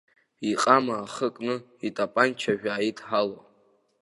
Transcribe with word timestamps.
Иҟама 0.51 0.95
ахы 1.05 1.27
кны, 1.35 1.55
итапанчажә 1.87 2.67
ааидҳало. 2.71 3.39